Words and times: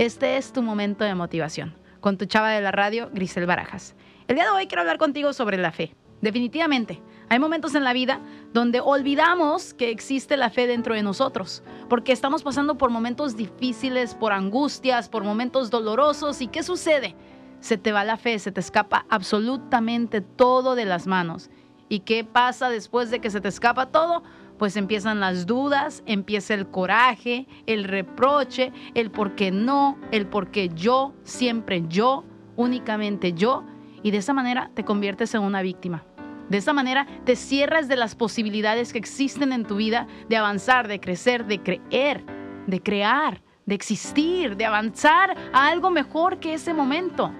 Este 0.00 0.38
es 0.38 0.54
tu 0.54 0.62
momento 0.62 1.04
de 1.04 1.14
motivación. 1.14 1.74
Con 2.00 2.16
tu 2.16 2.24
chava 2.24 2.48
de 2.48 2.62
la 2.62 2.72
radio, 2.72 3.10
Grisel 3.12 3.44
Barajas. 3.44 3.94
El 4.28 4.36
día 4.36 4.44
de 4.44 4.50
hoy 4.50 4.66
quiero 4.66 4.80
hablar 4.80 4.96
contigo 4.96 5.34
sobre 5.34 5.58
la 5.58 5.72
fe. 5.72 5.94
Definitivamente, 6.22 7.02
hay 7.28 7.38
momentos 7.38 7.74
en 7.74 7.84
la 7.84 7.92
vida 7.92 8.18
donde 8.54 8.80
olvidamos 8.80 9.74
que 9.74 9.90
existe 9.90 10.38
la 10.38 10.48
fe 10.48 10.66
dentro 10.66 10.94
de 10.94 11.02
nosotros, 11.02 11.62
porque 11.90 12.12
estamos 12.12 12.42
pasando 12.42 12.78
por 12.78 12.88
momentos 12.88 13.36
difíciles, 13.36 14.14
por 14.14 14.32
angustias, 14.32 15.10
por 15.10 15.22
momentos 15.22 15.68
dolorosos. 15.68 16.40
¿Y 16.40 16.48
qué 16.48 16.62
sucede? 16.62 17.14
Se 17.60 17.76
te 17.76 17.92
va 17.92 18.02
la 18.02 18.16
fe, 18.16 18.38
se 18.38 18.52
te 18.52 18.60
escapa 18.60 19.04
absolutamente 19.10 20.22
todo 20.22 20.76
de 20.76 20.86
las 20.86 21.06
manos. 21.06 21.50
¿Y 21.90 22.00
qué 22.00 22.24
pasa 22.24 22.70
después 22.70 23.10
de 23.10 23.20
que 23.20 23.28
se 23.28 23.42
te 23.42 23.48
escapa 23.48 23.90
todo? 23.90 24.22
Pues 24.60 24.76
empiezan 24.76 25.20
las 25.20 25.46
dudas, 25.46 26.02
empieza 26.04 26.52
el 26.52 26.66
coraje, 26.66 27.46
el 27.64 27.84
reproche, 27.84 28.74
el 28.92 29.10
por 29.10 29.34
qué 29.34 29.50
no, 29.50 29.96
el 30.10 30.26
por 30.26 30.50
qué 30.50 30.68
yo, 30.68 31.14
siempre 31.22 31.84
yo, 31.88 32.26
únicamente 32.56 33.32
yo. 33.32 33.64
Y 34.02 34.10
de 34.10 34.18
esa 34.18 34.34
manera 34.34 34.70
te 34.74 34.84
conviertes 34.84 35.34
en 35.34 35.40
una 35.40 35.62
víctima. 35.62 36.04
De 36.50 36.58
esa 36.58 36.74
manera 36.74 37.06
te 37.24 37.36
cierras 37.36 37.88
de 37.88 37.96
las 37.96 38.14
posibilidades 38.14 38.92
que 38.92 38.98
existen 38.98 39.54
en 39.54 39.64
tu 39.64 39.76
vida 39.76 40.06
de 40.28 40.36
avanzar, 40.36 40.88
de 40.88 41.00
crecer, 41.00 41.46
de 41.46 41.62
creer, 41.62 42.22
de 42.66 42.82
crear, 42.82 43.40
de 43.64 43.74
existir, 43.74 44.58
de 44.58 44.66
avanzar 44.66 45.38
a 45.54 45.68
algo 45.68 45.88
mejor 45.88 46.38
que 46.38 46.52
ese 46.52 46.74
momento. 46.74 47.32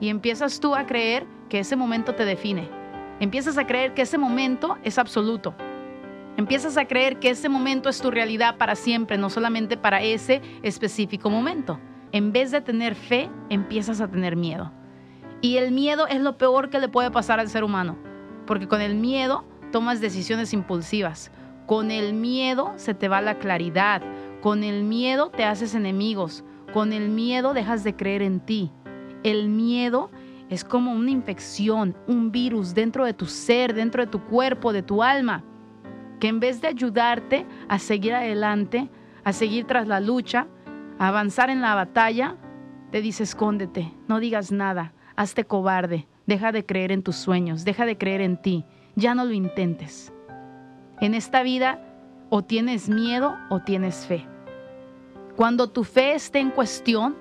Y 0.00 0.08
empiezas 0.08 0.58
tú 0.58 0.74
a 0.74 0.84
creer 0.84 1.28
que 1.48 1.60
ese 1.60 1.76
momento 1.76 2.16
te 2.16 2.24
define. 2.24 2.68
Empiezas 3.20 3.56
a 3.56 3.68
creer 3.68 3.94
que 3.94 4.02
ese 4.02 4.18
momento 4.18 4.78
es 4.82 4.98
absoluto. 4.98 5.54
Empiezas 6.40 6.78
a 6.78 6.86
creer 6.86 7.18
que 7.18 7.28
ese 7.28 7.50
momento 7.50 7.90
es 7.90 8.00
tu 8.00 8.10
realidad 8.10 8.56
para 8.56 8.74
siempre, 8.74 9.18
no 9.18 9.28
solamente 9.28 9.76
para 9.76 10.00
ese 10.00 10.40
específico 10.62 11.28
momento. 11.28 11.78
En 12.12 12.32
vez 12.32 12.50
de 12.50 12.62
tener 12.62 12.94
fe, 12.94 13.28
empiezas 13.50 14.00
a 14.00 14.08
tener 14.08 14.36
miedo. 14.36 14.72
Y 15.42 15.58
el 15.58 15.70
miedo 15.70 16.06
es 16.06 16.20
lo 16.20 16.38
peor 16.38 16.70
que 16.70 16.80
le 16.80 16.88
puede 16.88 17.10
pasar 17.10 17.40
al 17.40 17.50
ser 17.50 17.62
humano 17.62 17.98
porque 18.50 18.66
con 18.66 18.80
el 18.80 18.96
miedo 18.96 19.44
tomas 19.70 20.00
decisiones 20.00 20.52
impulsivas. 20.52 21.30
Con 21.66 21.92
el 21.92 22.14
miedo 22.14 22.72
se 22.74 22.94
te 22.94 23.06
va 23.06 23.20
la 23.20 23.38
claridad. 23.38 24.02
Con 24.40 24.64
el 24.64 24.82
miedo 24.82 25.30
te 25.30 25.44
haces 25.44 25.76
enemigos. 25.76 26.42
Con 26.72 26.92
el 26.92 27.10
miedo 27.10 27.54
dejas 27.54 27.84
de 27.84 27.94
creer 27.94 28.22
en 28.22 28.40
ti. 28.40 28.72
El 29.22 29.50
miedo 29.50 30.10
es 30.48 30.64
como 30.64 30.92
una 30.92 31.12
infección, 31.12 31.96
un 32.08 32.32
virus 32.32 32.74
dentro 32.74 33.04
de 33.04 33.14
tu 33.14 33.26
ser, 33.26 33.72
dentro 33.72 34.04
de 34.04 34.10
tu 34.10 34.24
cuerpo, 34.24 34.72
de 34.72 34.82
tu 34.82 35.00
alma, 35.00 35.44
que 36.20 36.28
en 36.28 36.38
vez 36.38 36.60
de 36.60 36.68
ayudarte 36.68 37.46
a 37.68 37.78
seguir 37.78 38.14
adelante, 38.14 38.88
a 39.24 39.32
seguir 39.32 39.66
tras 39.66 39.88
la 39.88 40.00
lucha, 40.00 40.46
a 40.98 41.08
avanzar 41.08 41.50
en 41.50 41.60
la 41.60 41.74
batalla, 41.74 42.36
te 42.92 43.00
dice 43.00 43.22
escóndete, 43.22 43.92
no 44.06 44.20
digas 44.20 44.52
nada, 44.52 44.92
hazte 45.16 45.44
cobarde, 45.44 46.06
Deja 46.30 46.52
de 46.52 46.64
creer 46.64 46.92
en 46.92 47.02
tus 47.02 47.16
sueños, 47.16 47.64
deja 47.64 47.84
de 47.86 47.98
creer 47.98 48.20
en 48.20 48.40
ti, 48.40 48.64
ya 48.94 49.16
no 49.16 49.24
lo 49.24 49.32
intentes. 49.32 50.12
En 51.00 51.14
esta 51.14 51.42
vida 51.42 51.82
o 52.28 52.42
tienes 52.42 52.88
miedo 52.88 53.36
o 53.48 53.58
tienes 53.58 54.06
fe. 54.06 54.24
Cuando 55.34 55.70
tu 55.70 55.82
fe 55.82 56.14
esté 56.14 56.38
en 56.38 56.50
cuestión, 56.50 57.16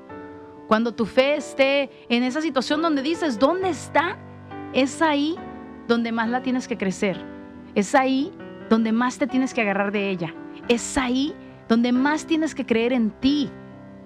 cuando 0.68 0.94
tu 0.94 1.08
fe 1.08 1.38
esté 1.38 1.90
en 2.08 2.22
esa 2.22 2.40
situación 2.40 2.84
donde 2.84 3.02
dices, 3.02 3.40
¿dónde 3.40 3.70
está? 3.70 4.16
Es 4.74 5.02
ahí 5.02 5.36
donde 5.88 6.12
más 6.12 6.30
la 6.30 6.44
tienes 6.44 6.68
que 6.68 6.78
crecer. 6.78 7.18
Es 7.74 7.96
ahí 7.96 8.32
donde 8.70 8.92
más 8.92 9.18
te 9.18 9.28
tienes 9.28 9.54
que 9.54 9.62
agarrar 9.62 9.92
de 9.92 10.10
ella. 10.10 10.34
Es 10.68 10.98
ahí 10.98 11.34
donde 11.68 11.92
más 11.92 12.26
tienes 12.26 12.56
que 12.56 12.66
creer 12.66 12.94
en 12.94 13.12
ti. 13.12 13.50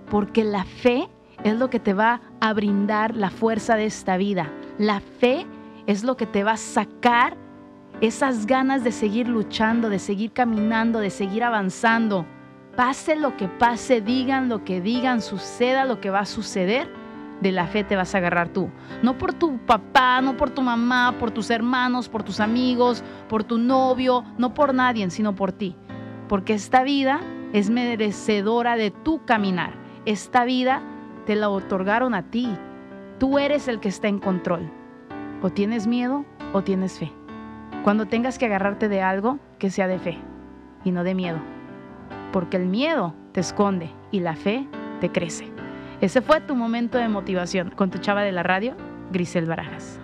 Porque 0.10 0.44
la 0.44 0.64
fe 0.64 1.08
es 1.44 1.58
lo 1.58 1.70
que 1.70 1.80
te 1.80 1.94
va 1.94 2.22
a 2.40 2.54
brindar 2.54 3.16
la 3.16 3.30
fuerza 3.30 3.76
de 3.76 3.86
esta 3.86 4.18
vida. 4.18 4.52
La 4.78 5.00
fe 5.00 5.46
es 5.88 6.04
lo 6.04 6.18
que 6.18 6.26
te 6.26 6.44
va 6.44 6.54
a 6.54 6.58
sacar 6.58 7.38
esas 8.02 8.46
ganas 8.46 8.84
de 8.84 8.92
seguir 8.92 9.28
luchando, 9.28 9.90
de 9.90 10.00
seguir 10.00 10.32
caminando, 10.32 11.00
de 11.00 11.10
seguir 11.10 11.44
avanzando. 11.44 12.26
Pase 12.76 13.16
lo 13.16 13.38
que 13.38 13.48
pase, 13.48 14.02
digan 14.02 14.50
lo 14.50 14.64
que 14.64 14.82
digan, 14.82 15.22
suceda 15.22 15.86
lo 15.86 16.02
que 16.02 16.10
va 16.10 16.22
a 16.22 16.26
suceder, 16.26 16.90
de 17.44 17.52
la 17.52 17.68
fe 17.68 17.84
te 17.84 17.96
vas 17.96 18.16
a 18.16 18.18
agarrar 18.18 18.50
tú. 18.50 18.72
No 19.04 19.18
por 19.18 19.34
tu 19.34 19.60
papá, 19.60 20.22
no 20.22 20.36
por 20.36 20.50
tu 20.50 20.62
mamá, 20.62 21.16
por 21.20 21.30
tus 21.30 21.52
hermanos, 21.52 22.10
por 22.10 22.24
tus 22.24 22.40
amigos, 22.40 23.04
por 23.30 23.44
tu 23.44 23.60
novio, 23.60 24.24
no 24.38 24.54
por 24.54 24.74
nadie, 24.74 25.08
sino 25.12 25.36
por 25.36 25.52
ti. 25.52 25.76
Porque 26.28 26.54
esta 26.54 26.84
vida 26.84 27.20
es 27.52 27.70
merecedora 27.70 28.78
de 28.78 28.90
tu 28.90 29.24
caminar. 29.26 29.74
Esta 30.06 30.46
vida 30.46 30.82
te 31.26 31.36
la 31.36 31.50
otorgaron 31.50 32.16
a 32.16 32.24
ti. 32.24 32.50
Tú 33.20 33.38
eres 33.38 33.68
el 33.68 33.80
que 33.80 33.90
está 33.90 34.08
en 34.08 34.20
control. 34.20 34.72
O 35.42 35.50
tienes 35.50 35.86
miedo 35.86 36.26
o 36.54 36.64
tienes 36.64 36.98
fe. 36.98 37.12
Cuando 37.84 38.06
tengas 38.06 38.40
que 38.40 38.46
agarrarte 38.46 38.88
de 38.88 39.02
algo, 39.02 39.40
que 39.60 39.70
sea 39.70 39.88
de 39.88 40.00
fe 40.00 40.18
y 40.86 40.92
no 40.92 41.04
de 41.04 41.14
miedo. 41.14 41.40
Porque 42.32 42.58
el 42.58 42.66
miedo 42.66 43.14
te 43.34 43.42
esconde 43.42 43.92
y 44.12 44.22
la 44.22 44.36
fe 44.36 44.68
te 45.02 45.12
crece. 45.12 45.53
Ese 46.04 46.22
fue 46.22 46.42
tu 46.42 46.54
momento 46.54 46.98
de 46.98 47.08
motivación 47.08 47.70
con 47.70 47.90
tu 47.90 47.98
chava 47.98 48.24
de 48.24 48.34
la 48.34 48.44
radio, 48.44 48.76
Grisel 49.14 49.46
Barajas. 49.46 50.03